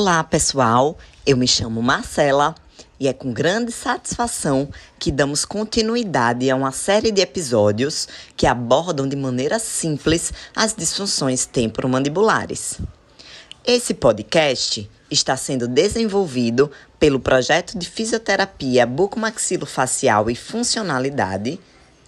Olá, 0.00 0.22
pessoal. 0.22 0.96
Eu 1.26 1.36
me 1.36 1.48
chamo 1.48 1.82
Marcela 1.82 2.54
e 3.00 3.08
é 3.08 3.12
com 3.12 3.32
grande 3.32 3.72
satisfação 3.72 4.68
que 4.96 5.10
damos 5.10 5.44
continuidade 5.44 6.48
a 6.48 6.54
uma 6.54 6.70
série 6.70 7.10
de 7.10 7.20
episódios 7.20 8.06
que 8.36 8.46
abordam 8.46 9.08
de 9.08 9.16
maneira 9.16 9.58
simples 9.58 10.32
as 10.54 10.72
disfunções 10.72 11.46
temporomandibulares. 11.46 12.78
Esse 13.66 13.92
podcast 13.92 14.88
está 15.10 15.36
sendo 15.36 15.66
desenvolvido 15.66 16.70
pelo 17.00 17.18
projeto 17.18 17.76
de 17.76 17.90
fisioterapia 17.90 18.86
bucomaxilofacial 18.86 20.30
e 20.30 20.36
funcionalidade 20.36 21.58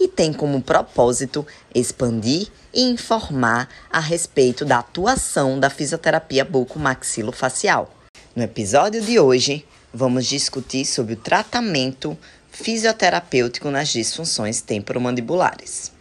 e 0.01 0.09
tem 0.09 0.33
como 0.33 0.63
propósito 0.63 1.47
expandir 1.75 2.49
e 2.73 2.83
informar 2.85 3.69
a 3.93 4.01
respeito 4.01 4.65
da 4.65 4.79
atuação 4.79 5.61
da 5.61 5.69
fisioterapia 5.69 6.43
bucomaxilofacial. 6.43 7.93
No 8.35 8.43
episódio 8.43 9.03
de 9.03 9.21
hoje, 9.21 9.67
vamos 9.93 10.27
discutir 10.27 10.87
sobre 10.87 11.15
o 11.15 11.19
tratamento 11.19 12.17
fisioterapêutico 12.51 13.71
nas 13.71 13.91
disfunções 13.91 14.63
temporomandibulares. 14.63 15.93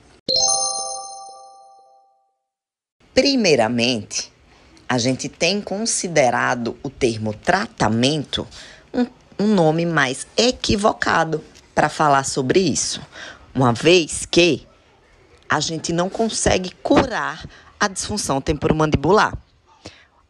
Primeiramente, 3.13 4.31
a 4.87 4.97
gente 4.97 5.27
tem 5.27 5.59
considerado 5.59 6.77
o 6.81 6.89
termo 6.89 7.33
tratamento 7.33 8.47
um, 8.93 9.05
um 9.37 9.47
nome 9.47 9.85
mais 9.85 10.25
equivocado 10.37 11.43
para 11.75 11.89
falar 11.89 12.23
sobre 12.23 12.59
isso 12.59 13.01
uma 13.53 13.73
vez 13.73 14.25
que 14.25 14.67
a 15.49 15.59
gente 15.59 15.91
não 15.91 16.09
consegue 16.09 16.71
curar 16.83 17.43
a 17.79 17.87
disfunção 17.87 18.39
temporomandibular. 18.39 19.37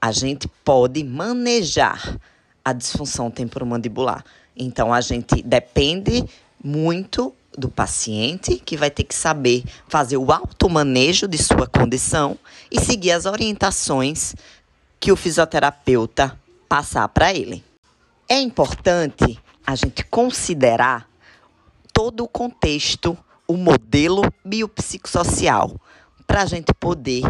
A 0.01 0.11
gente 0.11 0.47
pode 0.63 1.03
manejar 1.03 2.17
a 2.63 2.71
disfunção 2.71 3.29
temporomandibular. 3.29 4.23
Então 4.55 4.93
a 4.93 5.01
gente 5.01 5.41
depende 5.41 6.23
muito 6.63 7.33
do 7.57 7.69
paciente, 7.69 8.55
que 8.55 8.77
vai 8.77 8.89
ter 8.89 9.03
que 9.03 9.15
saber 9.15 9.63
fazer 9.87 10.17
o 10.17 10.31
automanejo 10.31 11.27
de 11.27 11.37
sua 11.37 11.67
condição 11.67 12.37
e 12.71 12.79
seguir 12.79 13.11
as 13.11 13.25
orientações 13.25 14.35
que 14.99 15.11
o 15.11 15.15
fisioterapeuta 15.15 16.39
passar 16.67 17.07
para 17.09 17.33
ele. 17.33 17.63
É 18.27 18.39
importante 18.39 19.39
a 19.65 19.75
gente 19.75 20.03
considerar 20.05 21.08
todo 21.99 22.23
o 22.23 22.27
contexto, 22.29 23.17
o 23.45 23.57
modelo 23.57 24.21
biopsicossocial, 24.45 25.77
para 26.25 26.43
a 26.43 26.45
gente 26.45 26.73
poder 26.73 27.29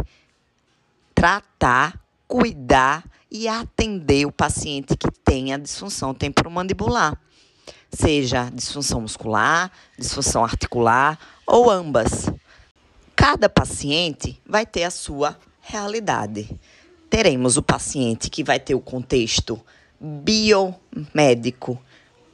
tratar, 1.16 2.00
cuidar 2.28 3.04
e 3.32 3.48
atender 3.48 4.28
o 4.28 4.32
paciente 4.32 4.96
que 4.96 5.10
tem 5.26 5.52
a 5.56 5.58
disfunção 5.58 6.14
temporomandibular, 6.14 7.20
seja 7.92 8.52
disfunção 8.54 9.02
muscular, 9.02 9.72
disfunção 9.98 10.44
articular 10.44 11.18
ou 11.48 11.72
ambas. 11.72 12.30
Cada 13.16 13.50
paciente 13.50 14.40
vai 14.46 14.68
ter 14.68 14.84
a 14.84 14.92
sua 14.92 15.36
realidade. 15.62 16.48
Teremos 17.10 17.58
o 17.58 17.64
paciente 17.64 18.30
que 18.30 18.44
vai 18.44 18.60
ter 18.60 18.76
o 18.76 18.80
contexto 18.80 19.60
biomédico 20.00 21.82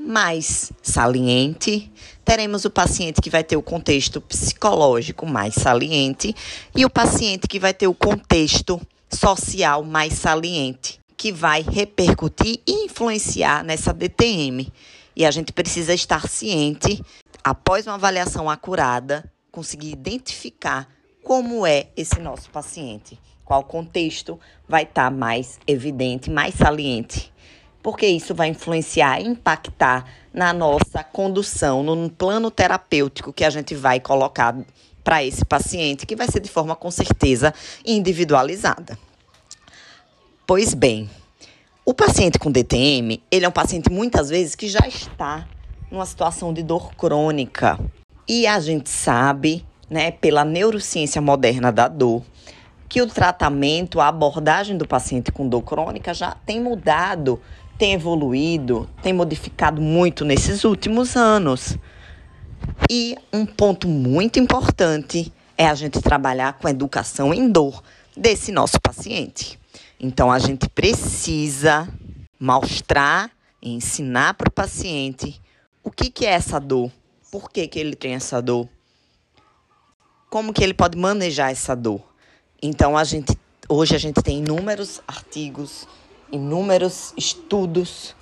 mais 0.06 0.72
saliente, 0.84 1.92
teremos 2.23 2.64
o 2.64 2.70
paciente 2.70 3.20
que 3.20 3.30
vai 3.30 3.44
ter 3.44 3.58
o 3.58 3.61
contexto 3.61 4.22
psicológico 4.22 5.25
mais 5.25 5.56
saliente 5.56 6.36
e 6.75 6.86
o 6.86 6.89
paciente 6.89 7.47
que 7.47 7.59
vai 7.59 7.73
ter 7.73 7.88
o 7.88 7.94
contexto 7.94 8.80
social 9.12 9.84
mais 9.84 10.14
saliente, 10.14 11.00
que 11.17 11.31
vai 11.31 11.62
repercutir 11.64 12.59
e 12.67 12.86
influenciar 12.86 13.64
nessa 13.64 13.92
DTM. 13.92 14.72
E 15.16 15.25
a 15.25 15.31
gente 15.31 15.52
precisa 15.52 15.94
estar 15.94 16.28
ciente, 16.28 17.01
após 17.44 17.88
uma 17.88 17.96
avaliação 17.96 18.50
acurada, 18.50 19.31
conseguir 19.51 19.91
identificar 19.91 20.88
como 21.24 21.66
é 21.66 21.88
esse 21.97 22.19
nosso 22.19 22.50
paciente, 22.51 23.19
qual 23.44 23.63
contexto 23.63 24.40
vai 24.68 24.84
estar 24.84 25.09
mais 25.09 25.59
evidente, 25.66 26.30
mais 26.30 26.53
saliente 26.53 27.34
porque 27.85 28.07
isso 28.07 28.34
vai 28.34 28.47
influenciar, 28.47 29.22
impactar 29.22 30.06
na 30.34 30.51
nossa 30.51 31.03
condução, 31.03 31.84
no 31.84 32.09
plano 32.09 32.50
terapêutico 32.50 33.31
que 33.31 33.46
a 33.46 33.50
gente 33.51 33.75
vai 33.75 34.00
colocar 34.00 34.57
para 35.03 35.23
esse 35.23 35.46
paciente, 35.46 36.03
que 36.03 36.16
vai 36.16 36.25
ser 36.28 36.40
de 36.40 36.50
forma 36.50 36.75
com 36.75 36.90
certeza 36.90 37.53
individualizada. 37.85 38.97
Pois 40.47 40.74
bem, 40.74 41.07
o 41.85 41.94
paciente 41.94 42.40
com 42.40 42.51
DTM, 42.51 43.22
ele 43.29 43.45
é 43.45 43.47
um 43.47 43.51
paciente 43.51 43.91
muitas 43.91 44.31
vezes 44.31 44.56
que 44.56 44.68
já 44.68 44.88
está 44.88 45.47
numa 45.91 46.07
situação 46.07 46.51
de 46.51 46.63
dor 46.63 46.91
crônica. 46.95 47.79
E 48.28 48.47
a 48.47 48.59
gente 48.59 48.90
sabe, 48.90 49.63
né, 49.88 50.09
pela 50.09 50.44
neurociência 50.44 51.22
moderna 51.22 51.72
da 51.72 51.88
dor, 51.88 52.24
que 52.90 53.00
o 53.00 53.06
tratamento, 53.06 54.00
a 54.00 54.07
abordagem 54.07 54.75
do 54.75 54.88
paciente 54.88 55.31
com 55.31 55.47
dor 55.47 55.62
crônica 55.62 56.16
já 56.16 56.31
tem 56.31 56.59
mudado 56.59 57.40
tem 57.78 57.94
evoluído, 57.94 58.90
tem 59.02 59.13
modificado 59.13 59.81
muito 59.81 60.24
nesses 60.24 60.63
últimos 60.63 61.16
anos. 61.16 61.78
E 62.90 63.16
um 63.31 63.46
ponto 63.46 63.88
muito 63.88 64.40
importante 64.40 65.31
é 65.58 65.68
a 65.68 65.75
gente 65.75 66.02
trabalhar 66.02 66.53
com 66.53 66.68
a 66.68 66.72
educação 66.72 67.34
em 67.34 67.50
dor 67.50 67.84
desse 68.16 68.52
nosso 68.52 68.80
paciente. 68.80 69.59
Então 70.00 70.31
a 70.31 70.40
gente 70.40 70.69
precisa 70.69 71.88
mostrar 72.40 73.31
e 73.62 73.74
ensinar 73.74 74.34
para 74.34 74.50
o 74.50 74.52
paciente 74.52 75.42
o 75.84 75.92
que, 75.92 76.09
que 76.09 76.25
é 76.25 76.31
essa 76.31 76.59
dor, 76.59 76.92
por 77.31 77.50
que, 77.50 77.68
que 77.68 77.80
ele 77.80 77.96
tem 77.96 78.13
essa 78.13 78.42
dor, 78.42 78.68
como 80.30 80.53
que 80.53 80.63
ele 80.63 80.74
pode 80.74 80.97
manejar 80.97 81.52
essa 81.52 81.75
dor. 81.75 82.02
Então 82.62 82.97
a 82.97 83.03
gente 83.03 83.38
hoje 83.68 83.96
a 83.96 84.00
gente 84.00 84.22
tem 84.22 84.40
inúmeros 84.40 85.02
artigos 85.07 85.88
inúmeros 86.35 87.13
estudos 87.18 88.16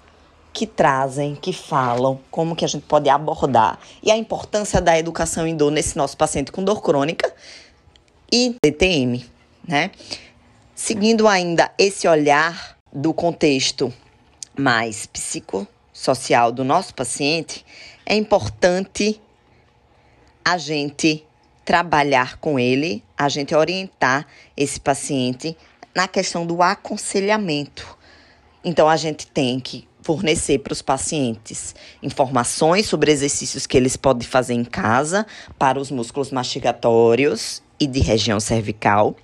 que 0.54 0.68
trazem, 0.68 1.36
que 1.36 1.52
falam 1.52 2.20
como 2.30 2.56
que 2.56 2.64
a 2.64 2.68
gente 2.68 2.86
pode 2.86 3.10
abordar 3.10 3.80
e 4.04 4.12
a 4.12 4.18
importância 4.18 4.80
da 4.80 4.98
educação 4.98 5.48
em 5.48 5.58
dor 5.58 5.72
nesse 5.72 5.98
nosso 5.98 6.16
paciente 6.16 6.52
com 6.52 6.64
dor 6.64 6.82
crônica 6.82 7.34
e 8.32 8.56
DTM, 8.64 9.26
né? 9.68 9.92
Seguindo 10.76 11.28
ainda 11.28 11.72
esse 11.78 12.08
olhar 12.08 12.78
do 12.92 13.14
contexto 13.14 13.92
mais 14.58 15.08
psicossocial 15.08 16.52
do 16.52 16.64
nosso 16.64 16.94
paciente, 16.94 17.66
é 18.06 18.16
importante 18.16 19.20
a 20.46 20.58
gente 20.58 21.26
trabalhar 21.66 22.38
com 22.38 22.60
ele, 22.60 23.04
a 23.18 23.30
gente 23.30 23.56
orientar 23.56 24.28
esse 24.56 24.80
paciente 24.80 25.58
na 25.96 26.08
questão 26.08 26.46
do 26.46 26.62
aconselhamento. 26.62 27.98
Então, 28.64 28.88
a 28.88 28.96
gente 28.96 29.28
tem 29.28 29.60
que 29.60 29.88
fornecer 30.02 30.60
para 30.60 30.74
os 30.74 30.82
pacientes 30.82 31.74
informações 32.02 32.86
sobre 32.86 33.12
exercícios 33.12 33.66
que 33.66 33.78
eles 33.78 33.96
podem 33.96 34.28
fazer 34.28 34.54
em 34.54 34.66
casa 34.66 35.26
para 35.58 35.80
os 35.80 35.90
músculos 35.90 36.32
mastigatórios 36.32 37.64
e 37.80 37.88
de 37.88 38.00
região 38.00 38.40
cervical. 38.40 39.16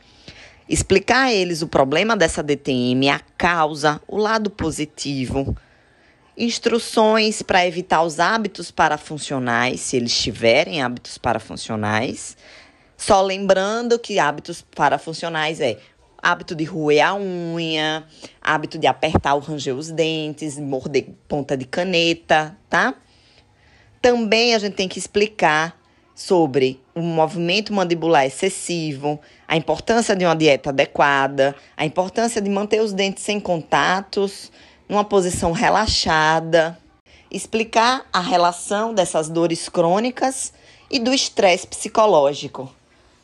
Explicar 0.67 1.25
a 1.25 1.33
eles 1.33 1.61
o 1.61 1.67
problema 1.67 2.15
dessa 2.15 2.43
DTM, 2.43 3.09
a 3.09 3.19
causa, 3.37 4.01
o 4.07 4.17
lado 4.17 4.49
positivo. 4.49 5.55
Instruções 6.37 7.41
para 7.41 7.65
evitar 7.67 8.03
os 8.03 8.19
hábitos 8.19 8.71
parafuncionais, 8.71 9.81
se 9.81 9.97
eles 9.97 10.17
tiverem 10.17 10.81
hábitos 10.81 11.17
parafuncionais. 11.17 12.37
Só 12.95 13.21
lembrando 13.21 13.97
que 13.97 14.19
hábitos 14.19 14.61
parafuncionais 14.61 15.59
é 15.59 15.77
hábito 16.21 16.55
de 16.55 16.63
roer 16.63 17.05
a 17.05 17.15
unha, 17.15 18.03
hábito 18.41 18.77
de 18.77 18.87
apertar 18.87 19.33
ou 19.35 19.39
ranger 19.39 19.75
os 19.75 19.91
dentes, 19.91 20.57
morder 20.57 21.07
ponta 21.27 21.55
de 21.55 21.65
caneta, 21.65 22.57
tá? 22.69 22.95
Também 24.01 24.55
a 24.55 24.59
gente 24.59 24.75
tem 24.75 24.87
que 24.87 24.99
explicar 24.99 25.77
sobre 26.15 26.81
o 26.93 27.01
movimento 27.01 27.73
mandibular 27.73 28.25
excessivo, 28.25 29.19
a 29.47 29.55
importância 29.55 30.15
de 30.15 30.25
uma 30.25 30.35
dieta 30.35 30.69
adequada, 30.69 31.55
a 31.77 31.85
importância 31.85 32.41
de 32.41 32.49
manter 32.49 32.81
os 32.81 32.91
dentes 32.91 33.23
sem 33.23 33.39
contatos, 33.39 34.51
numa 34.87 35.03
posição 35.03 35.51
relaxada, 35.51 36.77
explicar 37.31 38.05
a 38.11 38.19
relação 38.19 38.93
dessas 38.93 39.29
dores 39.29 39.69
crônicas 39.69 40.51
e 40.91 40.99
do 40.99 41.13
estresse 41.13 41.67
psicológico 41.67 42.78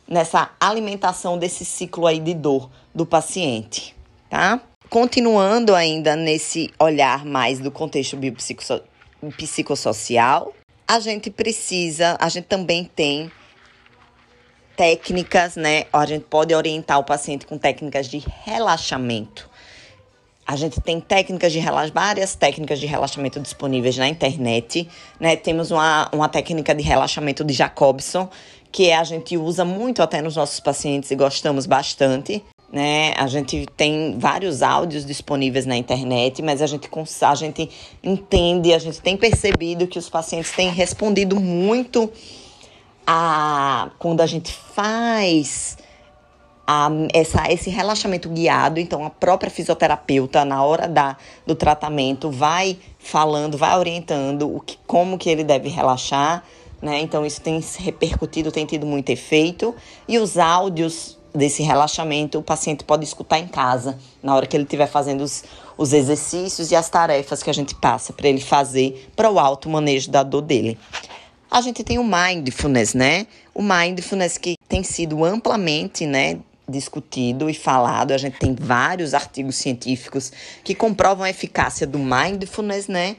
nessa 0.08 0.50
alimentação 0.60 1.36
desse 1.38 1.64
ciclo 1.64 2.06
aí 2.06 2.20
de 2.20 2.34
dor 2.34 2.70
do 2.94 3.04
paciente, 3.04 3.96
tá? 4.30 4.60
Continuando 4.88 5.74
ainda 5.74 6.14
nesse 6.14 6.72
olhar 6.78 7.24
mais 7.24 7.58
do 7.58 7.72
contexto 7.72 8.16
biopsicossocial, 8.16 10.54
a 10.86 11.00
gente 11.00 11.28
precisa, 11.30 12.16
a 12.20 12.28
gente 12.28 12.44
também 12.44 12.84
tem 12.84 13.32
técnicas, 14.76 15.56
né? 15.56 15.84
A 15.92 16.06
gente 16.06 16.26
pode 16.26 16.54
orientar 16.54 16.98
o 16.98 17.04
paciente 17.04 17.46
com 17.46 17.58
técnicas 17.58 18.06
de 18.06 18.22
relaxamento. 18.44 19.50
A 20.46 20.54
gente 20.54 20.80
tem 20.80 21.00
técnicas 21.00 21.52
de 21.52 21.58
relaxamento, 21.58 21.94
várias 21.94 22.36
técnicas 22.36 22.78
de 22.78 22.86
relaxamento 22.86 23.40
disponíveis 23.40 23.96
na 23.96 24.06
internet. 24.06 24.88
Né? 25.18 25.34
Temos 25.34 25.72
uma, 25.72 26.08
uma 26.12 26.28
técnica 26.28 26.72
de 26.72 26.84
relaxamento 26.84 27.42
de 27.42 27.52
Jacobson, 27.52 28.30
que 28.70 28.92
a 28.92 29.04
gente 29.04 29.36
usa 29.36 29.64
muito 29.64 30.02
até 30.02 30.20
nos 30.20 30.36
nossos 30.36 30.60
pacientes 30.60 31.10
e 31.10 31.16
gostamos 31.16 31.66
bastante. 31.66 32.42
Né? 32.72 33.14
A 33.16 33.26
gente 33.26 33.66
tem 33.76 34.18
vários 34.18 34.62
áudios 34.62 35.06
disponíveis 35.06 35.66
na 35.66 35.76
internet, 35.76 36.42
mas 36.42 36.60
a 36.60 36.66
gente, 36.66 36.90
a 37.22 37.34
gente 37.34 37.70
entende, 38.02 38.74
a 38.74 38.78
gente 38.78 39.00
tem 39.00 39.16
percebido 39.16 39.86
que 39.86 39.98
os 39.98 40.08
pacientes 40.08 40.50
têm 40.50 40.70
respondido 40.70 41.40
muito 41.40 42.10
a 43.06 43.90
quando 43.98 44.20
a 44.20 44.26
gente 44.26 44.52
faz 44.52 45.78
a, 46.66 46.90
essa, 47.14 47.50
esse 47.50 47.70
relaxamento 47.70 48.28
guiado. 48.28 48.80
Então, 48.80 49.04
a 49.04 49.10
própria 49.10 49.50
fisioterapeuta, 49.50 50.44
na 50.44 50.62
hora 50.64 50.88
da, 50.88 51.16
do 51.46 51.54
tratamento, 51.54 52.30
vai 52.30 52.76
falando, 52.98 53.56
vai 53.56 53.78
orientando 53.78 54.54
o 54.54 54.60
que, 54.60 54.76
como 54.86 55.16
que 55.16 55.30
ele 55.30 55.44
deve 55.44 55.68
relaxar. 55.68 56.42
Né? 56.80 57.00
Então, 57.00 57.24
isso 57.24 57.40
tem 57.40 57.60
repercutido, 57.78 58.52
tem 58.52 58.66
tido 58.66 58.86
muito 58.86 59.10
efeito. 59.10 59.74
E 60.06 60.18
os 60.18 60.36
áudios 60.36 61.18
desse 61.34 61.62
relaxamento, 61.62 62.38
o 62.38 62.42
paciente 62.42 62.84
pode 62.84 63.04
escutar 63.04 63.38
em 63.38 63.46
casa, 63.46 63.98
na 64.22 64.34
hora 64.34 64.46
que 64.46 64.56
ele 64.56 64.64
estiver 64.64 64.86
fazendo 64.86 65.22
os, 65.22 65.44
os 65.76 65.92
exercícios 65.92 66.70
e 66.70 66.76
as 66.76 66.88
tarefas 66.88 67.42
que 67.42 67.50
a 67.50 67.52
gente 67.52 67.74
passa 67.74 68.12
para 68.12 68.28
ele 68.28 68.40
fazer 68.40 69.10
para 69.14 69.30
o 69.30 69.38
alto 69.38 69.68
manejo 69.68 70.10
da 70.10 70.22
dor 70.22 70.42
dele. 70.42 70.78
A 71.50 71.60
gente 71.60 71.84
tem 71.84 71.98
o 71.98 72.04
mindfulness, 72.04 72.94
né? 72.94 73.26
O 73.54 73.62
mindfulness 73.62 74.36
que 74.36 74.56
tem 74.68 74.82
sido 74.82 75.24
amplamente, 75.24 76.04
né, 76.04 76.40
discutido 76.68 77.48
e 77.48 77.54
falado. 77.54 78.12
A 78.12 78.18
gente 78.18 78.38
tem 78.38 78.54
vários 78.54 79.14
artigos 79.14 79.56
científicos 79.56 80.32
que 80.64 80.74
comprovam 80.74 81.24
a 81.24 81.30
eficácia 81.30 81.86
do 81.86 81.98
mindfulness, 81.98 82.88
né? 82.88 83.16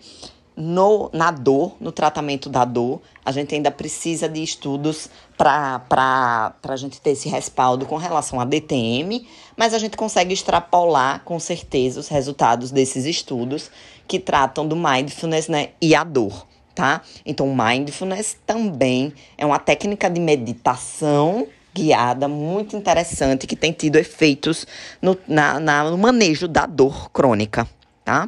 No, 0.60 1.12
na 1.14 1.30
dor, 1.30 1.78
no 1.80 1.92
tratamento 1.92 2.50
da 2.50 2.66
dor. 2.66 3.00
A 3.24 3.32
gente 3.32 3.54
ainda 3.54 3.70
precisa 3.70 4.28
de 4.28 4.42
estudos 4.42 5.08
para 5.38 6.52
a 6.64 6.76
gente 6.76 7.00
ter 7.00 7.12
esse 7.12 7.30
respaldo 7.30 7.86
com 7.86 7.96
relação 7.96 8.40
a 8.40 8.46
DTM, 8.46 9.28
mas 9.56 9.76
a 9.76 9.78
gente 9.78 9.96
consegue 9.96 10.34
extrapolar 10.34 11.22
com 11.24 11.40
certeza 11.40 12.00
os 12.00 12.08
resultados 12.08 12.72
desses 12.72 13.06
estudos 13.06 13.70
que 14.08 14.20
tratam 14.20 14.68
do 14.68 14.76
mindfulness 14.76 15.48
né, 15.48 15.70
e 15.80 15.94
a 15.94 16.04
dor. 16.04 16.48
Tá? 16.74 17.02
Então, 17.26 17.56
mindfulness 17.56 18.38
também 18.46 19.14
é 19.38 19.46
uma 19.46 19.60
técnica 19.60 20.10
de 20.10 20.20
meditação 20.20 21.48
guiada 21.78 22.28
muito 22.28 22.76
interessante 22.76 23.46
que 23.46 23.56
tem 23.56 23.72
tido 23.72 23.98
efeitos 23.98 24.66
no, 25.00 25.16
na, 25.28 25.60
na, 25.60 25.84
no 25.92 25.98
manejo 25.98 26.48
da 26.48 26.66
dor 26.66 27.12
crônica, 27.12 27.68
tá? 28.04 28.28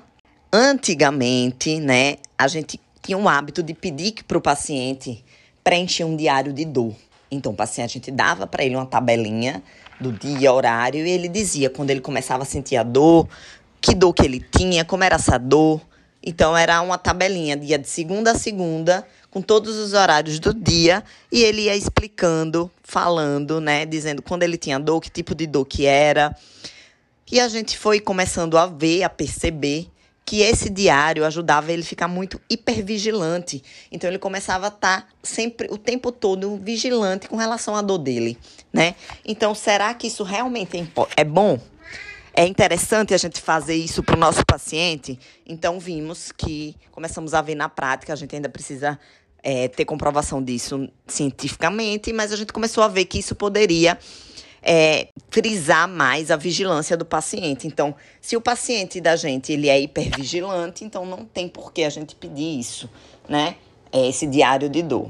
Antigamente, 0.51 1.79
né, 1.79 2.17
a 2.35 2.47
gente 2.47 2.79
tinha 3.03 3.17
um 3.17 3.29
hábito 3.29 3.61
de 3.61 3.73
pedir 3.73 4.23
para 4.27 4.37
o 4.37 4.41
paciente 4.41 5.23
preencher 5.63 6.03
um 6.03 6.15
diário 6.15 6.51
de 6.51 6.65
dor. 6.65 6.95
Então, 7.29 7.51
o 7.51 7.55
paciente, 7.55 7.91
a 7.91 7.93
gente 7.93 8.09
dava 8.09 8.47
para 8.47 8.63
ele 8.63 8.75
uma 8.75 8.87
tabelinha 8.87 9.61
do 9.99 10.11
dia, 10.11 10.51
horário, 10.51 11.05
e 11.05 11.09
ele 11.09 11.27
dizia 11.27 11.69
quando 11.69 11.91
ele 11.91 12.01
começava 12.01 12.41
a 12.41 12.45
sentir 12.45 12.77
a 12.77 12.83
dor, 12.83 13.27
que 13.79 13.93
dor 13.93 14.11
que 14.13 14.25
ele 14.25 14.39
tinha, 14.39 14.83
como 14.83 15.03
era 15.03 15.15
essa 15.15 15.37
dor. 15.37 15.79
Então, 16.23 16.57
era 16.57 16.81
uma 16.81 16.97
tabelinha, 16.97 17.55
dia 17.55 17.77
de 17.77 17.87
segunda 17.87 18.31
a 18.31 18.35
segunda, 18.35 19.05
com 19.29 19.43
todos 19.43 19.77
os 19.77 19.93
horários 19.93 20.39
do 20.39 20.53
dia 20.53 21.03
e 21.31 21.43
ele 21.43 21.63
ia 21.63 21.75
explicando, 21.75 22.71
falando, 22.81 23.61
né, 23.61 23.85
dizendo 23.85 24.23
quando 24.23 24.41
ele 24.41 24.57
tinha 24.57 24.79
dor, 24.79 24.99
que 24.99 25.11
tipo 25.11 25.35
de 25.35 25.45
dor 25.45 25.65
que 25.65 25.85
era. 25.85 26.35
E 27.31 27.39
a 27.39 27.47
gente 27.47 27.77
foi 27.77 27.99
começando 27.99 28.57
a 28.57 28.65
ver, 28.65 29.03
a 29.03 29.09
perceber 29.09 29.87
que 30.29 30.43
esse 30.43 30.69
diário 30.69 31.25
ajudava 31.25 31.73
ele 31.73 31.81
a 31.81 31.85
ficar 31.85 32.07
muito 32.07 32.39
hipervigilante. 32.47 33.63
Então 33.91 34.07
ele 34.07 34.19
começava 34.19 34.67
a 34.67 34.67
estar 34.67 35.01
tá 35.01 35.07
sempre 35.23 35.67
o 35.71 35.77
tempo 35.77 36.11
todo 36.11 36.55
vigilante 36.57 37.27
com 37.27 37.35
relação 37.35 37.75
à 37.75 37.81
dor 37.81 37.97
dele, 37.97 38.37
né? 38.71 38.93
Então 39.25 39.55
será 39.55 39.91
que 39.95 40.05
isso 40.05 40.21
realmente 40.21 40.77
é, 40.77 40.85
é 41.17 41.23
bom? 41.23 41.59
É 42.31 42.45
interessante 42.45 43.11
a 43.11 43.17
gente 43.17 43.41
fazer 43.41 43.73
isso 43.73 44.03
para 44.03 44.15
o 44.15 44.19
nosso 44.19 44.45
paciente. 44.45 45.19
Então 45.47 45.79
vimos 45.79 46.31
que 46.31 46.75
começamos 46.91 47.33
a 47.33 47.41
ver 47.41 47.55
na 47.55 47.67
prática, 47.67 48.13
a 48.13 48.15
gente 48.15 48.35
ainda 48.35 48.49
precisa 48.49 48.99
é, 49.41 49.67
ter 49.67 49.83
comprovação 49.83 50.43
disso 50.43 50.87
cientificamente, 51.07 52.13
mas 52.13 52.31
a 52.31 52.35
gente 52.35 52.53
começou 52.53 52.83
a 52.83 52.87
ver 52.87 53.05
que 53.05 53.17
isso 53.17 53.33
poderia 53.33 53.97
é, 54.71 55.07
frisar 55.31 55.87
mais 55.87 56.29
a 56.29 56.35
vigilância 56.35 56.95
do 56.95 57.03
paciente. 57.03 57.65
Então, 57.65 57.95
se 58.21 58.37
o 58.37 58.41
paciente 58.41 59.01
da 59.01 59.15
gente 59.15 59.51
ele 59.51 59.67
é 59.67 59.81
hipervigilante, 59.81 60.85
então 60.85 61.07
não 61.07 61.25
tem 61.25 61.49
por 61.49 61.73
que 61.73 61.83
a 61.83 61.89
gente 61.89 62.13
pedir 62.13 62.59
isso, 62.59 62.87
né? 63.27 63.55
É 63.91 64.07
esse 64.07 64.27
diário 64.27 64.69
de 64.69 64.83
dor. 64.83 65.09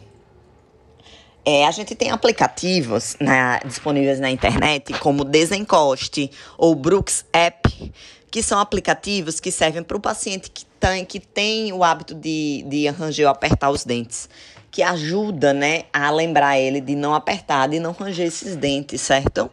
É, 1.43 1.67
a 1.67 1.71
gente 1.71 1.93
tem 1.93 2.09
aplicativos 2.09 3.17
na, 3.19 3.59
disponíveis 3.59 4.17
na 4.21 4.31
internet, 4.31 4.93
como 4.99 5.25
Desencoste 5.25 6.31
ou 6.57 6.73
Brooks 6.73 7.25
App, 7.33 7.91
que 8.31 8.41
são 8.41 8.59
aplicativos 8.59 9.41
que 9.41 9.51
servem 9.51 9.83
para 9.83 9.97
o 9.97 9.99
paciente 9.99 10.49
que 10.49 10.63
tem, 10.79 11.03
que 11.03 11.19
tem 11.19 11.73
o 11.73 11.83
hábito 11.83 12.15
de, 12.15 12.63
de 12.65 12.87
ranger 12.87 13.25
ou 13.25 13.31
apertar 13.31 13.71
os 13.71 13.83
dentes, 13.83 14.29
que 14.71 14.83
ajuda, 14.83 15.53
né, 15.53 15.83
a 15.91 16.09
lembrar 16.11 16.59
ele 16.59 16.79
de 16.79 16.95
não 16.95 17.13
apertar, 17.13 17.67
de 17.67 17.79
não 17.79 17.91
ranger 17.91 18.27
esses 18.27 18.55
dentes, 18.55 19.01
certo? 19.01 19.49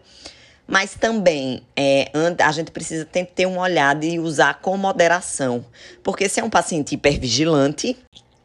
Mas 0.66 0.94
também 0.94 1.62
é, 1.76 2.10
a 2.44 2.52
gente 2.52 2.70
precisa 2.70 3.04
ter 3.04 3.46
uma 3.46 3.62
olhada 3.62 4.04
e 4.04 4.18
usar 4.18 4.60
com 4.60 4.76
moderação. 4.76 5.64
Porque 6.02 6.28
se 6.28 6.40
é 6.40 6.44
um 6.44 6.50
paciente 6.50 6.94
hipervigilante, 6.94 7.96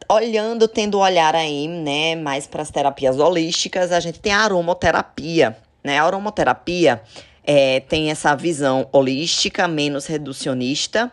olhando, 0.08 0.68
tendo 0.68 0.98
olhar 0.98 1.34
aí, 1.34 1.66
né, 1.66 2.14
mais 2.14 2.46
para 2.46 2.62
as 2.62 2.70
terapias 2.70 3.18
holísticas, 3.18 3.90
a 3.90 3.98
gente 3.98 4.20
tem 4.20 4.32
a 4.32 4.40
aromoterapia. 4.40 5.56
Né? 5.82 5.98
A 5.98 6.04
aromoterapia 6.04 7.02
é, 7.44 7.80
tem 7.80 8.10
essa 8.10 8.34
visão 8.36 8.88
holística, 8.92 9.66
menos 9.66 10.06
reducionista. 10.06 11.10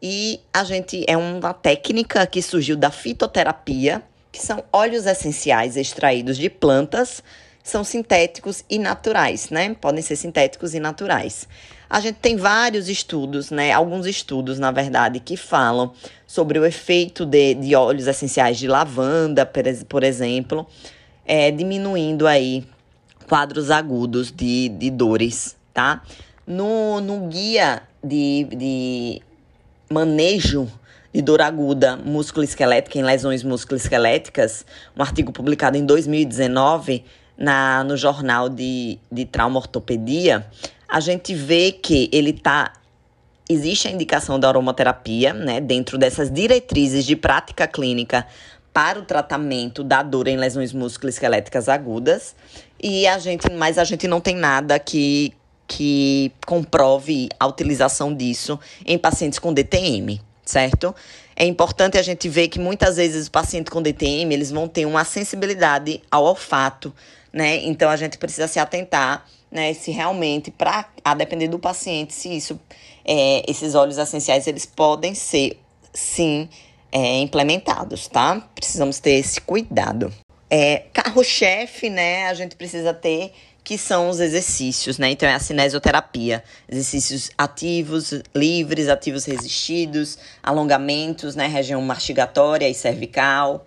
E 0.00 0.40
a 0.52 0.64
gente 0.64 1.04
é 1.06 1.16
uma 1.16 1.52
técnica 1.52 2.26
que 2.26 2.42
surgiu 2.42 2.76
da 2.76 2.90
fitoterapia, 2.90 4.02
que 4.32 4.40
são 4.40 4.64
óleos 4.72 5.04
essenciais 5.04 5.76
extraídos 5.76 6.38
de 6.38 6.48
plantas, 6.48 7.22
são 7.62 7.84
sintéticos 7.84 8.64
e 8.68 8.78
naturais, 8.78 9.50
né? 9.50 9.76
Podem 9.80 10.02
ser 10.02 10.16
sintéticos 10.16 10.74
e 10.74 10.80
naturais. 10.80 11.46
A 11.88 12.00
gente 12.00 12.16
tem 12.16 12.36
vários 12.36 12.88
estudos, 12.88 13.50
né? 13.50 13.70
Alguns 13.70 14.06
estudos, 14.06 14.58
na 14.58 14.70
verdade, 14.70 15.20
que 15.20 15.36
falam 15.36 15.92
sobre 16.26 16.58
o 16.58 16.64
efeito 16.64 17.26
de, 17.26 17.54
de 17.54 17.74
óleos 17.76 18.06
essenciais 18.06 18.58
de 18.58 18.66
lavanda, 18.66 19.46
por 19.88 20.02
exemplo, 20.02 20.66
é, 21.26 21.50
diminuindo 21.50 22.26
aí 22.26 22.66
quadros 23.28 23.70
agudos 23.70 24.32
de, 24.32 24.70
de 24.70 24.90
dores, 24.90 25.54
tá? 25.72 26.02
No, 26.46 27.00
no 27.00 27.28
guia 27.28 27.82
de, 28.02 28.44
de 28.56 29.22
manejo 29.88 30.66
de 31.12 31.20
dor 31.22 31.42
aguda 31.42 31.96
músculo-esquelética 31.96 32.98
em 32.98 33.02
lesões 33.02 33.42
músculo-esqueléticas, 33.42 34.64
um 34.96 35.02
artigo 35.02 35.32
publicado 35.32 35.76
em 35.76 35.84
2019 35.84 37.04
na, 37.36 37.84
no 37.84 37.96
jornal 37.96 38.48
de, 38.48 38.98
de 39.10 39.24
trauma 39.24 39.58
ortopedia, 39.58 40.46
a 40.88 41.00
gente 41.00 41.34
vê 41.34 41.72
que 41.72 42.08
ele 42.12 42.32
tá 42.32 42.72
existe 43.48 43.88
a 43.88 43.90
indicação 43.90 44.38
da 44.38 44.48
aromaterapia, 44.48 45.32
né, 45.34 45.60
dentro 45.60 45.98
dessas 45.98 46.30
diretrizes 46.30 47.04
de 47.04 47.16
prática 47.16 47.66
clínica 47.66 48.26
para 48.72 48.98
o 48.98 49.02
tratamento 49.02 49.84
da 49.84 50.02
dor 50.02 50.28
em 50.28 50.36
lesões 50.36 50.72
músculo-esqueléticas 50.72 51.68
agudas. 51.68 52.34
E 52.82 53.06
a 53.06 53.18
gente, 53.18 53.50
mas 53.52 53.76
a 53.76 53.84
gente 53.84 54.08
não 54.08 54.20
tem 54.20 54.34
nada 54.34 54.78
que 54.78 55.34
que 55.64 56.30
comprove 56.44 57.30
a 57.40 57.46
utilização 57.46 58.14
disso 58.14 58.60
em 58.84 58.98
pacientes 58.98 59.38
com 59.38 59.54
DTM, 59.54 60.20
certo? 60.44 60.94
É 61.34 61.44
importante 61.44 61.98
a 61.98 62.02
gente 62.02 62.28
ver 62.28 62.48
que 62.48 62.58
muitas 62.58 62.96
vezes 62.96 63.22
os 63.22 63.28
pacientes 63.28 63.72
com 63.72 63.82
DTM, 63.82 64.32
eles 64.32 64.50
vão 64.50 64.68
ter 64.68 64.86
uma 64.86 65.04
sensibilidade 65.04 66.02
ao 66.10 66.24
olfato, 66.24 66.94
né? 67.32 67.56
Então 67.64 67.88
a 67.88 67.96
gente 67.96 68.18
precisa 68.18 68.46
se 68.46 68.58
atentar, 68.58 69.26
né, 69.50 69.74
se 69.74 69.90
realmente 69.90 70.50
para 70.50 70.86
a 71.04 71.14
depender 71.14 71.48
do 71.48 71.58
paciente, 71.58 72.14
se 72.14 72.34
isso 72.34 72.58
é, 73.04 73.42
esses 73.50 73.74
óleos 73.74 73.98
essenciais 73.98 74.46
eles 74.46 74.64
podem 74.64 75.14
ser 75.14 75.58
sim 75.92 76.48
é, 76.90 77.18
implementados, 77.18 78.08
tá? 78.08 78.40
Precisamos 78.54 78.98
ter 78.98 79.12
esse 79.12 79.40
cuidado. 79.40 80.12
É, 80.48 80.84
Carro-chefe, 80.92 81.88
né? 81.88 82.26
A 82.26 82.34
gente 82.34 82.56
precisa 82.56 82.92
ter 82.92 83.32
que 83.64 83.78
são 83.78 84.08
os 84.08 84.20
exercícios, 84.20 84.98
né? 84.98 85.10
Então 85.10 85.28
é 85.28 85.34
a 85.34 85.38
cinesioterapia, 85.38 86.42
exercícios 86.68 87.30
ativos, 87.38 88.12
livres, 88.34 88.88
ativos 88.88 89.24
resistidos, 89.24 90.18
alongamentos, 90.42 91.36
né? 91.36 91.46
Região 91.46 91.80
mastigatória 91.80 92.68
e 92.68 92.74
cervical. 92.74 93.64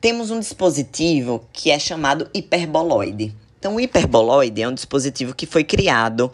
Temos 0.00 0.30
um 0.30 0.38
dispositivo 0.38 1.44
que 1.52 1.70
é 1.70 1.78
chamado 1.78 2.30
hiperboloide. 2.32 3.34
Então, 3.58 3.74
o 3.74 3.80
hiperboloide 3.80 4.62
é 4.62 4.68
um 4.68 4.74
dispositivo 4.74 5.34
que 5.34 5.44
foi 5.44 5.64
criado 5.64 6.30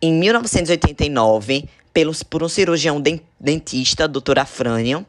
em 0.00 0.12
1989 0.14 1.68
pelos, 1.92 2.22
por 2.22 2.44
um 2.44 2.48
cirurgião 2.48 3.02
dentista, 3.40 4.06
Dr. 4.06 4.38
Afrânio, 4.38 5.04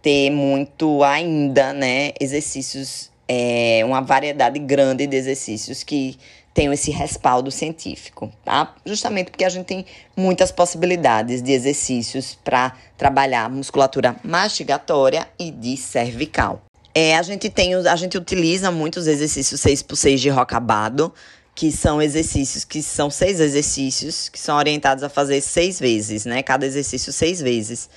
ter 0.02 0.30
muito 0.30 1.04
ainda, 1.04 1.74
né, 1.74 2.12
exercícios, 2.20 3.12
é, 3.28 3.82
uma 3.86 4.02
variedade 4.02 4.58
grande 4.60 5.06
de 5.06 5.16
exercícios 5.16 5.84
que 5.84 6.18
tenham 6.54 6.74
esse 6.74 6.92
respaldo 6.92 7.50
científico, 7.50 8.32
tá? 8.44 8.76
Justamente 8.86 9.32
porque 9.32 9.46
a 9.46 9.50
gente 9.50 9.68
tem 9.68 9.86
muitas 10.18 10.52
possibilidades 10.52 11.42
de 11.42 11.52
exercícios 11.52 12.38
para 12.44 12.76
trabalhar 12.98 13.50
musculatura 13.50 14.16
mastigatória 14.24 15.28
e 15.40 15.50
de 15.50 15.78
cervical. 15.78 16.62
É, 16.94 17.18
a 17.18 17.22
gente 17.22 17.50
tem, 17.50 17.74
a 17.74 17.96
gente 17.96 18.18
utiliza 18.18 18.70
muitos 18.70 19.08
exercícios 19.08 19.62
6x6 19.62 20.18
de 20.18 20.30
rocabado, 20.30 21.14
que 21.56 21.72
são 21.72 22.02
exercícios 22.02 22.64
que 22.64 22.82
são 22.82 23.10
seis 23.10 23.40
exercícios 23.40 24.30
que 24.30 24.40
são 24.40 24.58
orientados 24.58 25.04
a 25.04 25.10
fazer 25.10 25.42
seis 25.42 25.80
vezes, 25.80 26.26
né? 26.26 26.42
Cada 26.42 26.66
exercício 26.66 27.12
seis 27.12 27.42
vezes. 27.42 27.90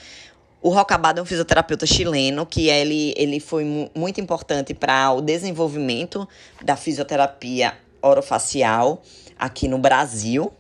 O 0.61 0.71
Rocabado 0.71 1.21
é 1.21 1.23
um 1.23 1.27
fisioterapeuta 1.27 1.85
chileno 1.85 2.47
que 2.47 2.69
ele, 2.69 3.13
ele 3.19 3.39
foi 3.39 3.91
muito 3.95 4.19
importante 4.19 4.73
para 4.73 5.13
o 5.13 5.21
desenvolvimento 5.21 6.27
da 6.65 6.75
fisioterapia 6.75 7.75
orofacial 8.01 9.03
aqui 9.39 9.69
no 9.69 9.77
Brasil. 9.77 10.51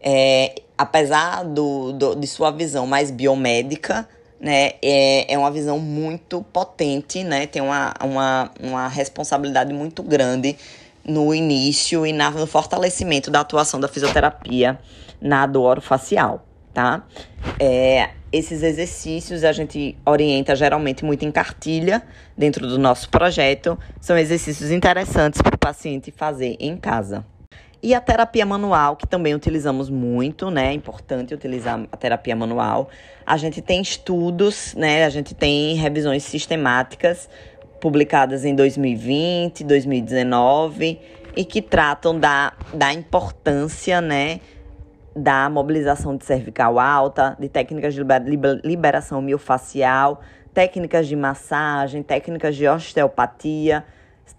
É, 0.00 0.62
apesar 0.76 1.44
do, 1.44 1.92
do, 1.92 2.14
de 2.16 2.26
sua 2.26 2.50
visão 2.50 2.88
mais 2.88 3.12
biomédica, 3.12 4.08
né, 4.40 4.72
é, 4.82 5.32
é 5.32 5.38
uma 5.38 5.50
visão 5.50 5.78
muito 5.78 6.42
potente, 6.52 7.24
né, 7.24 7.46
tem 7.46 7.62
uma, 7.62 7.94
uma, 8.02 8.50
uma 8.60 8.88
responsabilidade 8.88 9.72
muito 9.72 10.02
grande 10.02 10.56
no 11.04 11.34
início 11.34 12.04
e 12.06 12.12
na, 12.12 12.30
no 12.30 12.46
fortalecimento 12.46 13.30
da 13.30 13.40
atuação 13.40 13.78
da 13.78 13.88
fisioterapia 13.88 14.78
na 15.20 15.46
dor 15.46 15.70
orofacial, 15.70 16.44
tá? 16.74 17.04
É, 17.60 18.10
esses 18.32 18.62
exercícios 18.62 19.44
a 19.44 19.52
gente 19.52 19.96
orienta 20.04 20.54
geralmente 20.54 21.04
muito 21.04 21.24
em 21.24 21.30
cartilha 21.30 22.02
dentro 22.36 22.66
do 22.66 22.78
nosso 22.78 23.08
projeto. 23.08 23.78
São 24.00 24.18
exercícios 24.18 24.70
interessantes 24.70 25.40
para 25.40 25.54
o 25.54 25.58
paciente 25.58 26.10
fazer 26.10 26.56
em 26.58 26.76
casa. 26.76 27.24
E 27.82 27.94
a 27.94 28.00
terapia 28.00 28.44
manual, 28.44 28.96
que 28.96 29.06
também 29.06 29.34
utilizamos 29.34 29.90
muito, 29.90 30.50
né? 30.50 30.68
É 30.68 30.72
importante 30.72 31.34
utilizar 31.34 31.86
a 31.92 31.96
terapia 31.96 32.34
manual. 32.34 32.88
A 33.24 33.36
gente 33.36 33.60
tem 33.60 33.80
estudos, 33.80 34.74
né? 34.74 35.04
A 35.04 35.10
gente 35.10 35.34
tem 35.34 35.74
revisões 35.76 36.24
sistemáticas 36.24 37.28
publicadas 37.80 38.44
em 38.44 38.54
2020, 38.54 39.62
2019 39.62 40.98
e 41.36 41.44
que 41.44 41.60
tratam 41.60 42.18
da, 42.18 42.54
da 42.72 42.92
importância, 42.92 44.00
né? 44.00 44.40
da 45.16 45.48
mobilização 45.48 46.14
de 46.14 46.26
cervical 46.26 46.78
alta, 46.78 47.34
de 47.40 47.48
técnicas 47.48 47.94
de 47.94 48.02
liberação 48.62 49.22
miofacial, 49.22 50.20
técnicas 50.52 51.08
de 51.08 51.16
massagem, 51.16 52.02
técnicas 52.02 52.54
de 52.54 52.68
osteopatia, 52.68 53.82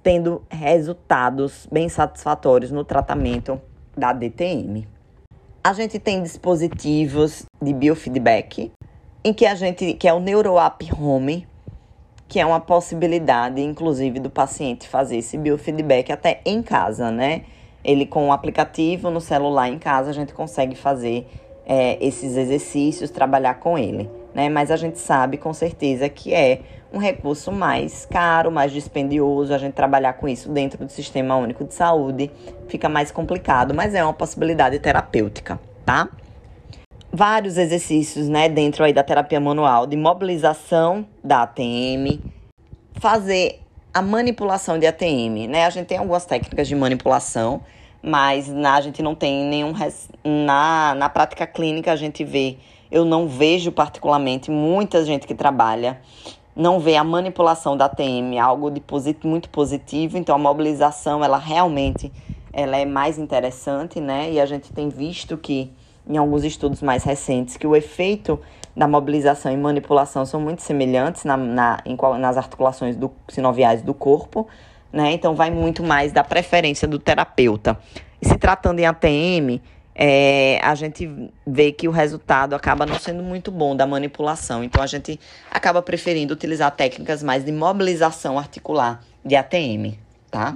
tendo 0.02 0.42
resultados 0.50 1.68
bem 1.72 1.90
satisfatórios 1.90 2.72
no 2.72 2.84
tratamento 2.84 3.62
da 3.96 4.14
DTM. 4.14 4.88
A 5.64 5.74
gente 5.74 6.00
tem 6.00 6.22
dispositivos 6.24 7.46
de 7.62 7.74
biofeedback, 7.74 8.72
em 9.24 9.34
que 9.34 9.46
a 9.46 9.56
gente 9.56 9.94
que 9.94 10.08
é 10.08 10.14
o 10.14 10.20
NeuroApp 10.20 10.90
Home, 10.94 11.48
que 12.28 12.40
é 12.40 12.46
uma 12.46 12.60
possibilidade, 12.60 13.62
inclusive, 13.62 14.20
do 14.20 14.30
paciente 14.30 14.88
fazer 14.88 15.18
esse 15.18 15.38
biofeedback 15.38 16.12
até 16.12 16.42
em 16.46 16.62
casa, 16.62 17.12
né? 17.12 17.44
ele 17.88 18.06
com 18.06 18.28
o 18.28 18.32
aplicativo 18.34 19.10
no 19.10 19.22
celular 19.22 19.70
em 19.70 19.80
casa, 19.80 20.10
a 20.10 20.14
gente 20.14 20.34
consegue 20.34 20.76
fazer 20.76 21.26
é, 21.66 21.98
esses 22.06 22.36
exercícios, 22.36 23.10
trabalhar 23.10 23.56
com 23.56 23.78
ele. 23.78 24.10
Né? 24.34 24.50
Mas 24.50 24.70
a 24.70 24.76
gente 24.76 25.00
sabe 25.00 25.38
com 25.38 25.54
certeza 25.54 26.10
que 26.10 26.34
é 26.34 26.62
um 26.92 26.98
recurso 26.98 27.52
mais 27.52 28.06
caro, 28.06 28.52
mais 28.52 28.72
dispendioso. 28.72 29.54
A 29.54 29.58
gente 29.58 29.74
trabalhar 29.74 30.14
com 30.14 30.28
isso 30.28 30.50
dentro 30.50 30.86
do 30.86 30.92
Sistema 30.92 31.36
Único 31.36 31.64
de 31.64 31.74
Saúde 31.74 32.32
fica 32.68 32.88
mais 32.88 33.12
complicado, 33.12 33.74
mas 33.74 33.94
é 33.94 34.04
uma 34.04 34.14
possibilidade 34.14 34.80
terapêutica, 34.80 35.60
tá? 35.86 36.10
Vários 37.12 37.58
exercícios, 37.58 38.28
né, 38.28 38.50
dentro 38.50 38.84
aí 38.84 38.94
da 38.94 39.04
terapia 39.04 39.40
manual 39.40 39.88
de 39.88 39.96
mobilização 39.96 41.06
da 41.24 41.44
ATM, 41.44 42.20
fazer 42.96 43.62
a 43.94 44.02
manipulação 44.02 44.78
de 44.78 44.86
ATM, 44.86 45.48
né? 45.50 45.66
A 45.66 45.70
gente 45.70 45.88
tem 45.88 45.98
algumas 45.98 46.26
técnicas 46.26 46.68
de 46.68 46.76
manipulação 46.76 47.62
mas 48.02 48.48
na, 48.48 48.76
a 48.76 48.82
gente 48.82 49.02
não 49.02 49.16
tem 49.16 49.44
nenhum. 49.46 49.72
Res, 49.72 50.10
na, 50.24 50.96
na 50.96 51.10
prática 51.10 51.46
clínica, 51.46 51.92
a 51.92 51.96
gente 51.96 52.24
vê, 52.24 52.58
eu 52.92 53.04
não 53.04 53.28
vejo 53.28 53.72
particularmente 53.72 54.50
muita 54.50 55.04
gente 55.04 55.28
que 55.28 55.36
trabalha, 55.36 56.00
não 56.58 56.80
vê 56.80 56.96
a 56.96 57.04
manipulação 57.04 57.78
da 57.78 57.88
TM 57.88 58.40
algo 58.40 58.72
de 58.72 58.82
posit, 58.82 59.26
muito 59.28 59.48
positivo, 59.48 60.18
então 60.18 60.34
a 60.34 60.40
mobilização, 60.40 61.24
ela 61.24 61.38
realmente 61.38 62.12
ela 62.52 62.76
é 62.76 62.86
mais 62.86 63.20
interessante, 63.20 64.02
né? 64.02 64.32
E 64.32 64.40
a 64.40 64.46
gente 64.48 64.74
tem 64.74 64.90
visto 64.90 65.38
que, 65.38 65.72
em 66.10 66.18
alguns 66.18 66.44
estudos 66.44 66.82
mais 66.82 67.04
recentes, 67.04 67.56
que 67.56 67.68
o 67.68 67.76
efeito 67.76 68.40
da 68.76 68.88
mobilização 68.88 69.52
e 69.52 69.58
manipulação 69.58 70.26
são 70.26 70.42
muito 70.42 70.64
semelhantes 70.64 71.24
na, 71.24 71.38
na, 71.38 71.80
em, 71.86 71.96
nas 72.20 72.36
articulações 72.36 72.96
do, 72.96 73.12
sinoviais 73.28 73.84
do 73.84 73.94
corpo, 73.94 74.48
né? 74.92 75.12
Então 75.12 75.36
vai 75.36 75.52
muito 75.52 75.84
mais 75.84 76.12
da 76.12 76.24
preferência 76.24 76.88
do 76.88 76.98
terapeuta. 76.98 77.78
E 78.20 78.28
se 78.28 78.36
tratando 78.36 78.80
em 78.80 78.86
ATM, 78.88 79.62
é, 80.00 80.60
a 80.62 80.76
gente 80.76 81.10
vê 81.46 81.72
que 81.72 81.88
o 81.88 81.92
resultado 81.92 82.54
acaba 82.54 82.86
não 82.86 83.00
sendo 83.00 83.24
muito 83.24 83.50
bom 83.50 83.76
da 83.76 83.88
manipulação. 83.88 84.64
Então 84.64 84.84
a 84.84 84.86
gente 84.86 85.20
acaba 85.50 85.82
preferindo 85.82 86.36
utilizar 86.36 86.70
técnicas 86.70 87.24
mais 87.24 87.44
de 87.44 87.52
mobilização 87.52 88.38
articular 88.38 89.04
de 89.26 89.36
ATM, 89.36 89.98
tá? 90.30 90.56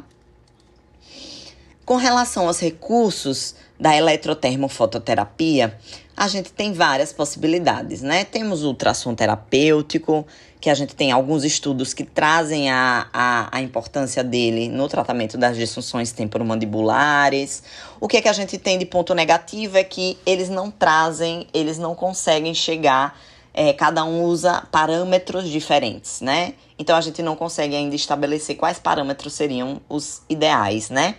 Com 1.85 1.95
relação 1.95 2.47
aos 2.47 2.59
recursos 2.59 3.55
da 3.79 3.95
eletrotermofototerapia, 3.95 5.77
a 6.15 6.27
gente 6.27 6.51
tem 6.51 6.71
várias 6.71 7.11
possibilidades, 7.11 8.03
né? 8.03 8.23
Temos 8.23 8.63
o 8.63 8.67
ultrassom 8.67 9.15
terapêutico, 9.15 10.25
que 10.59 10.69
a 10.69 10.75
gente 10.75 10.95
tem 10.95 11.11
alguns 11.11 11.43
estudos 11.43 11.91
que 11.91 12.03
trazem 12.03 12.69
a, 12.69 13.07
a, 13.11 13.57
a 13.57 13.61
importância 13.61 14.23
dele 14.23 14.69
no 14.69 14.87
tratamento 14.87 15.35
das 15.35 15.57
disfunções 15.57 16.11
temporomandibulares. 16.11 17.63
O 17.99 18.07
que 18.07 18.17
é 18.17 18.21
que 18.21 18.29
a 18.29 18.33
gente 18.33 18.59
tem 18.59 18.77
de 18.77 18.85
ponto 18.85 19.15
negativo 19.15 19.75
é 19.77 19.83
que 19.83 20.19
eles 20.23 20.47
não 20.49 20.69
trazem, 20.69 21.47
eles 21.51 21.79
não 21.79 21.95
conseguem 21.95 22.53
chegar, 22.53 23.19
é, 23.51 23.73
cada 23.73 24.03
um 24.05 24.21
usa 24.21 24.61
parâmetros 24.71 25.49
diferentes, 25.49 26.21
né? 26.21 26.53
Então 26.77 26.95
a 26.95 27.01
gente 27.01 27.23
não 27.23 27.35
consegue 27.35 27.75
ainda 27.75 27.95
estabelecer 27.95 28.55
quais 28.55 28.77
parâmetros 28.77 29.33
seriam 29.33 29.81
os 29.89 30.21
ideais, 30.29 30.91
né? 30.91 31.15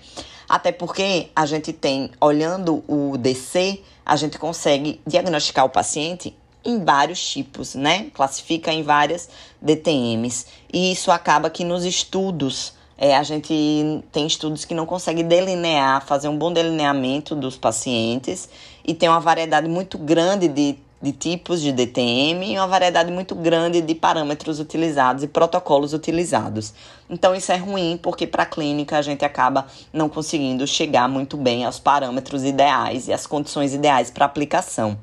Até 0.52 0.70
porque 0.70 1.30
a 1.34 1.46
gente 1.46 1.72
tem, 1.72 2.10
olhando 2.20 2.84
o 2.86 3.16
DC, 3.16 3.80
a 4.04 4.16
gente 4.16 4.38
consegue 4.38 5.00
diagnosticar 5.06 5.64
o 5.64 5.70
paciente 5.70 6.36
em 6.62 6.84
vários 6.84 7.26
tipos, 7.26 7.74
né? 7.74 8.10
Classifica 8.12 8.70
em 8.70 8.82
várias 8.82 9.30
DTMs. 9.62 10.44
E 10.70 10.92
isso 10.92 11.10
acaba 11.10 11.48
que 11.48 11.64
nos 11.64 11.86
estudos, 11.86 12.74
é, 12.98 13.16
a 13.16 13.22
gente 13.22 14.04
tem 14.12 14.26
estudos 14.26 14.66
que 14.66 14.74
não 14.74 14.84
conseguem 14.84 15.26
delinear, 15.26 16.04
fazer 16.04 16.28
um 16.28 16.36
bom 16.36 16.52
delineamento 16.52 17.34
dos 17.34 17.56
pacientes 17.56 18.46
e 18.86 18.92
tem 18.92 19.08
uma 19.08 19.20
variedade 19.20 19.66
muito 19.66 19.96
grande 19.96 20.48
de, 20.48 20.76
de 21.02 21.10
tipos 21.10 21.60
de 21.60 21.72
DTM 21.72 22.52
e 22.52 22.56
uma 22.56 22.68
variedade 22.68 23.10
muito 23.10 23.34
grande 23.34 23.80
de 23.80 23.94
parâmetros 23.94 24.60
utilizados 24.60 25.24
e 25.24 25.26
protocolos 25.26 25.92
utilizados. 25.92 26.72
Então 27.10 27.34
isso 27.34 27.50
é 27.50 27.56
ruim 27.56 27.98
porque 28.00 28.24
para 28.24 28.44
a 28.44 28.46
clínica 28.46 28.96
a 28.96 29.02
gente 29.02 29.24
acaba 29.24 29.66
não 29.92 30.08
conseguindo 30.08 30.64
chegar 30.64 31.08
muito 31.08 31.36
bem 31.36 31.64
aos 31.64 31.80
parâmetros 31.80 32.44
ideais 32.44 33.08
e 33.08 33.12
às 33.12 33.26
condições 33.26 33.74
ideais 33.74 34.10
para 34.10 34.24
aplicação. 34.24 34.96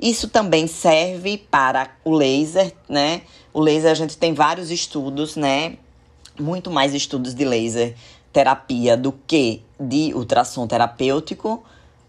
Isso 0.00 0.28
também 0.28 0.68
serve 0.68 1.38
para 1.50 1.90
o 2.04 2.12
laser, 2.12 2.72
né? 2.88 3.22
O 3.52 3.60
laser 3.60 3.90
a 3.90 3.94
gente 3.94 4.16
tem 4.16 4.34
vários 4.34 4.70
estudos, 4.70 5.34
né? 5.34 5.76
Muito 6.38 6.70
mais 6.70 6.94
estudos 6.94 7.34
de 7.34 7.44
laser 7.44 7.94
terapia 8.32 8.96
do 8.96 9.12
que 9.26 9.62
de 9.78 10.12
ultrassom 10.12 10.66
terapêutico, 10.66 11.64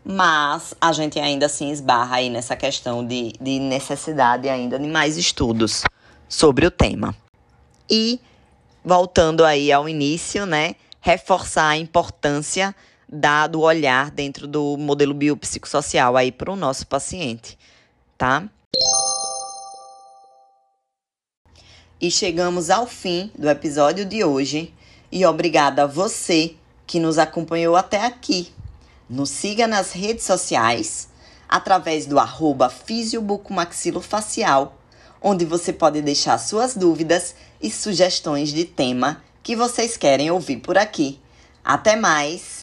mas 0.05 0.75
a 0.79 0.93
gente 0.93 1.19
ainda 1.19 1.47
assim 1.47 1.71
esbarra 1.71 2.17
aí 2.17 2.29
nessa 2.29 2.55
questão 2.55 3.05
de, 3.05 3.33
de 3.41 3.59
necessidade 3.59 4.47
ainda 4.47 4.77
de 4.77 4.87
mais 4.87 5.17
estudos 5.17 5.83
sobre 6.29 6.67
o 6.67 6.71
tema. 6.71 7.15
E 7.89 8.19
voltando 8.83 9.43
aí 9.43 9.71
ao 9.71 9.89
início, 9.89 10.45
né, 10.45 10.75
reforçar 11.01 11.69
a 11.69 11.77
importância 11.77 12.75
dado 13.07 13.59
o 13.59 13.63
olhar 13.63 14.11
dentro 14.11 14.47
do 14.47 14.77
modelo 14.77 15.13
biopsicossocial 15.13 16.15
aí 16.15 16.31
para 16.31 16.51
o 16.51 16.55
nosso 16.55 16.85
paciente, 16.85 17.57
tá? 18.15 18.47
E 21.99 22.11
chegamos 22.11 22.69
ao 22.69 22.85
fim 22.85 23.31
do 23.37 23.49
episódio 23.49 24.05
de 24.05 24.23
hoje 24.23 24.71
e 25.11 25.25
obrigada 25.25 25.83
a 25.83 25.87
você 25.87 26.55
que 26.85 26.99
nos 26.99 27.17
acompanhou 27.17 27.75
até 27.75 28.05
aqui. 28.05 28.54
Nos 29.09 29.29
siga 29.29 29.67
nas 29.67 29.91
redes 29.91 30.25
sociais 30.25 31.07
através 31.47 32.05
do 32.05 32.19
arroba 32.19 32.69
fisiobucomaxilofacial, 32.69 34.75
onde 35.21 35.45
você 35.45 35.71
pode 35.71 36.01
deixar 36.01 36.37
suas 36.37 36.75
dúvidas 36.75 37.35
e 37.61 37.69
sugestões 37.69 38.49
de 38.49 38.65
tema 38.65 39.23
que 39.43 39.55
vocês 39.55 39.95
querem 39.95 40.31
ouvir 40.31 40.57
por 40.57 40.77
aqui. 40.77 41.19
Até 41.63 41.95
mais! 41.95 42.59